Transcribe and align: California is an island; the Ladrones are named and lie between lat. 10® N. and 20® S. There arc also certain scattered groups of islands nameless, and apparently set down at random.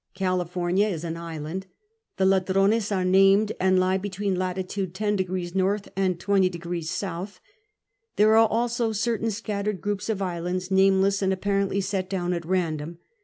California 0.15 0.87
is 0.87 1.03
an 1.03 1.15
island; 1.15 1.67
the 2.17 2.25
Ladrones 2.25 2.91
are 2.91 3.05
named 3.05 3.51
and 3.59 3.79
lie 3.79 3.99
between 3.99 4.33
lat. 4.33 4.55
10® 4.55 4.99
N. 4.99 5.95
and 5.95 6.17
20® 6.17 7.17
S. 7.29 7.39
There 8.15 8.35
arc 8.35 8.49
also 8.51 8.93
certain 8.93 9.29
scattered 9.29 9.79
groups 9.79 10.09
of 10.09 10.19
islands 10.19 10.71
nameless, 10.71 11.21
and 11.21 11.31
apparently 11.31 11.81
set 11.81 12.09
down 12.09 12.33
at 12.33 12.47
random. 12.47 12.97